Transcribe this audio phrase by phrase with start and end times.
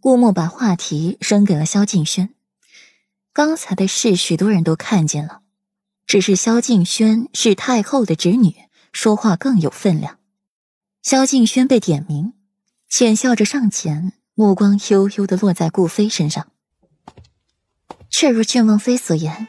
[0.00, 2.34] 顾墨把话题扔给了萧敬轩。
[3.32, 5.42] 刚才的事，许多人都看见了，
[6.06, 8.54] 只是萧敬轩是太后的侄女，
[8.92, 10.18] 说话更有分量。
[11.02, 12.32] 萧敬轩被点名，
[12.88, 16.48] 浅笑着上前，目光悠悠的落在顾飞身上。
[18.10, 19.48] 确如郡王妃所言，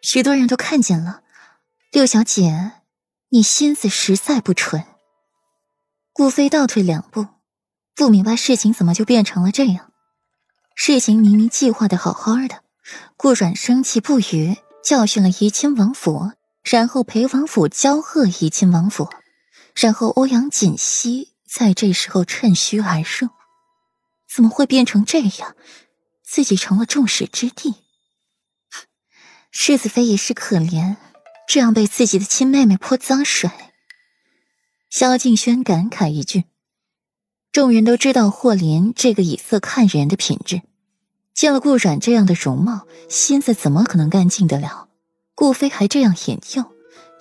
[0.00, 1.22] 许多人都看见了。
[1.92, 2.72] 六小姐，
[3.30, 4.84] 你心思实在不纯。
[6.12, 7.26] 顾飞倒退两步，
[7.94, 9.92] 不明白事情怎么就变成了这样。
[10.74, 12.62] 事情明明计划的好好的，
[13.16, 19.10] 顾阮生气不语，教训了怡亲王府，然后裴王府交贺怡亲王府，
[19.74, 23.28] 然后欧阳锦溪在这时候趁虚而入，
[24.32, 25.54] 怎么会变成这样？
[26.22, 27.74] 自己成了众矢之的。
[29.50, 30.96] 世子妃也是可怜，
[31.48, 33.50] 这样被自己的亲妹妹泼脏水。
[34.88, 36.44] 萧敬轩感慨一句
[37.52, 40.62] ：“众人都知道霍林这个以色看人的品质，
[41.34, 44.86] 见了顾阮这样的容貌，心思怎么可能干净得了？
[45.34, 46.64] 顾飞还这样引诱，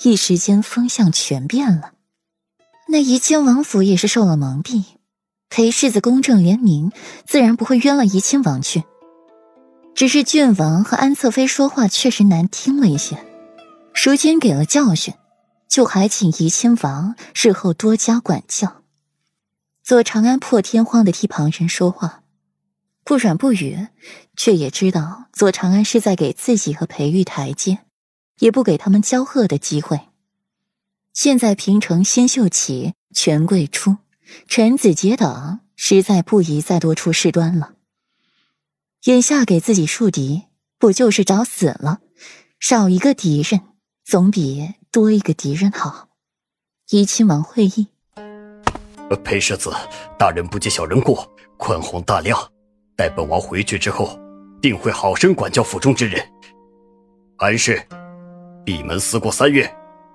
[0.03, 1.93] 一时间风向全变了。
[2.89, 4.83] 那怡亲王府也是受了蒙蔽，
[5.49, 6.91] 裴世子公正廉明，
[7.25, 8.83] 自然不会冤了怡亲王去。”
[9.95, 13.17] 只是郡王和安侧妃说话确实难听了一些，
[13.95, 15.15] 如今给了教训，
[15.67, 18.78] 就还请怡亲王日后多加管教。
[19.89, 22.21] 左长安破天荒的替旁人说话，
[23.03, 23.87] 不软不语，
[24.37, 27.79] 却也知道左长安是在给自己和裴玉台阶，
[28.37, 30.01] 也不给他们交恶的机会。
[31.11, 33.97] 现在平城新秀起，权贵出，
[34.47, 37.73] 臣子结党，实在不宜再多出事端了。
[39.05, 40.43] 眼下给自己树敌，
[40.77, 42.01] 不就是找死了？
[42.59, 43.61] 少一个敌人，
[44.05, 46.09] 总比多一个敌人好。
[46.91, 47.87] 怡亲王会意，
[49.17, 49.71] 裴世子，
[50.17, 52.37] 大人不计小人过，宽宏大量。
[52.95, 54.19] 待本王回去之后，
[54.61, 56.23] 定会好生管教府中之人。
[57.37, 57.81] 安氏，
[58.65, 59.69] 闭门思过三月，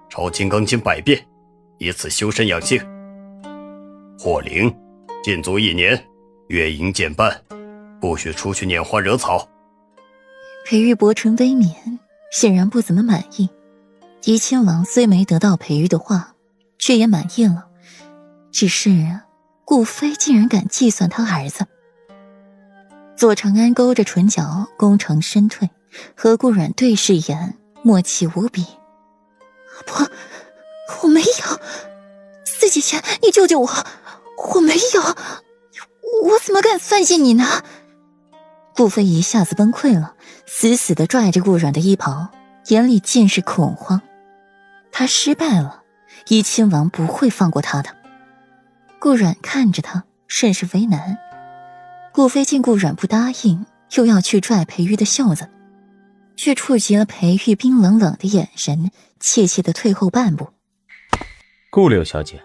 [0.08, 1.26] 抄《金刚经》百遍，
[1.78, 2.80] 以此修身养性。
[4.18, 4.74] 霍灵，
[5.22, 5.98] 禁足一年，
[6.48, 7.40] 月盈减半。
[8.00, 9.48] 不许出去拈花惹草。
[10.66, 11.98] 裴玉薄唇微抿，
[12.30, 13.48] 显然不怎么满意。
[14.24, 16.34] 怡亲王虽没得到裴玉的话，
[16.78, 17.68] 却也满意了。
[18.54, 19.20] 只是
[19.64, 21.66] 顾飞竟然敢计算他儿子。
[23.16, 25.68] 左长安勾着唇角，功成身退，
[26.16, 28.64] 和顾阮对视一眼，默契无比。
[29.84, 30.04] 不，
[31.02, 31.60] 我没有。
[32.44, 33.68] 四姐姐，你救救我！
[34.54, 35.02] 我没有，
[36.22, 37.64] 我怎么敢算计你呢？
[38.76, 40.14] 顾飞一下子崩溃了，
[40.46, 42.28] 死死的拽着顾阮的衣袍，
[42.68, 44.00] 眼里尽是恐慌。
[44.92, 45.82] 他失败了，
[46.28, 47.90] 怡亲王不会放过他的。
[49.04, 51.18] 顾阮看着他，甚是为难。
[52.10, 53.66] 顾飞见顾阮不答应，
[53.98, 55.50] 又要去拽裴玉的袖子，
[56.38, 60.48] 却触及了裴玉冰冷冷的眼神，怯怯的退后半步。
[61.70, 62.42] 顾柳小姐，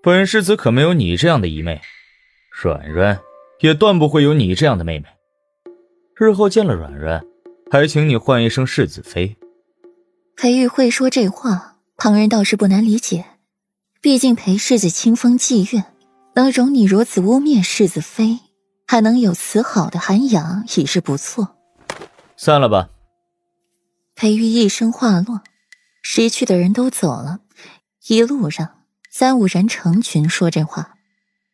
[0.00, 1.80] 本世子可没有你这样的姨妹，
[2.62, 3.18] 软软。
[3.58, 5.08] 也断不会有你这样的妹妹。
[6.14, 7.24] 日后见了软软，
[7.72, 9.36] 还请你唤一声世子妃。
[10.36, 13.24] 裴玉会说这话，旁人倒是不难理解。
[14.02, 15.84] 毕竟裴世子清风妓院，
[16.34, 18.38] 能容你如此污蔑世子妃，
[18.86, 21.56] 还能有此好的涵养，已是不错。
[22.34, 22.88] 散了吧。
[24.14, 25.42] 裴玉一声话落，
[26.02, 27.40] 识趣的人都走了。
[28.06, 30.94] 一路上，三五人成群说这话。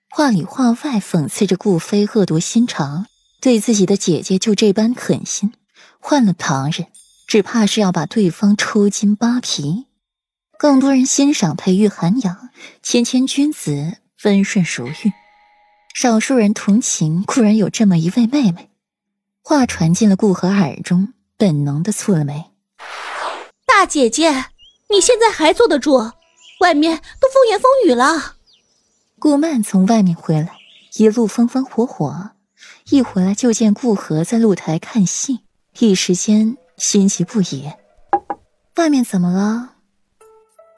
[0.08, 3.06] 话里话外讽刺着顾飞恶毒心肠，
[3.40, 5.52] 对自己的姐姐就这般狠心，
[5.98, 6.86] 换了旁人，
[7.26, 9.86] 只怕是要把对方抽筋扒皮。
[10.58, 12.48] 更多人欣赏培育涵养，
[12.82, 15.12] 谦谦君子，温顺如玉；
[15.94, 18.70] 少数人同情固然有这么一位妹妹。
[19.42, 22.52] 话传进了顾河耳中，本能的蹙了眉
[23.66, 24.46] ：“大姐姐，
[24.88, 26.12] 你现在还坐得住？
[26.60, 28.36] 外面都风言风语了。”
[29.20, 30.56] 顾曼从外面回来，
[30.96, 32.30] 一路风风火火，
[32.88, 35.40] 一回来就见顾河在露台看戏，
[35.78, 37.70] 一时间心急不已。
[38.76, 39.75] 外面怎么了？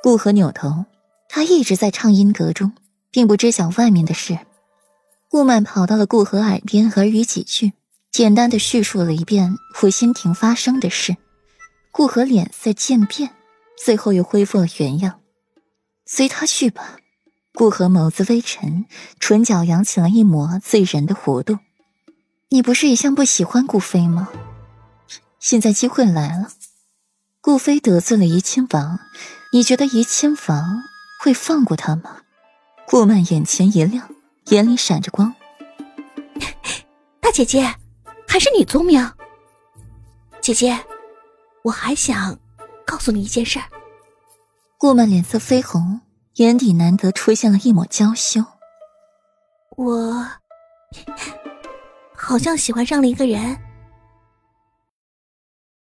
[0.03, 0.87] 顾河扭头，
[1.29, 2.73] 他一直在畅音阁中，
[3.11, 4.39] 并不知晓外面的事。
[5.29, 7.73] 顾曼跑到了顾河耳边，耳语几句，
[8.11, 11.17] 简单的叙述了一遍湖心亭发生的事。
[11.91, 13.35] 顾河脸色渐变，
[13.77, 15.21] 最后又恢复了原样。
[16.07, 16.99] 随他去吧。
[17.53, 18.87] 顾河眸子微沉，
[19.19, 21.59] 唇角扬起了一抹醉人的弧度。
[22.51, 24.29] 你不是一向不喜欢顾飞吗？
[25.41, 26.53] 现在机会来了。
[27.41, 29.01] 顾飞得罪了怡亲王，
[29.51, 30.83] 你觉得怡亲王
[31.23, 32.23] 会放过他吗？
[32.87, 34.09] 顾曼眼前一亮，
[34.47, 35.35] 眼里闪着光。
[37.21, 37.75] 大姐姐，
[38.27, 39.13] 还是你聪明。
[40.41, 40.79] 姐姐，
[41.63, 42.39] 我还想
[42.87, 43.59] 告诉你一件事。
[44.79, 46.01] 顾曼脸色绯红，
[46.35, 48.45] 眼底难得出现了一抹娇羞。
[49.77, 50.27] 我
[52.15, 53.59] 好像喜欢上了一个人。